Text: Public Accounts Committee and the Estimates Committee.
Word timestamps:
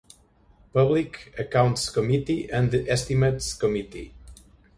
Public 0.73 1.31
Accounts 1.37 1.91
Committee 1.91 2.49
and 2.49 2.71
the 2.71 2.89
Estimates 2.89 3.53
Committee. 3.53 4.15